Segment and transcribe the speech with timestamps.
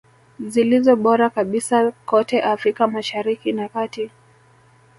[0.39, 4.11] Zilizo bora kabisa kote Afrika Mashariki na kati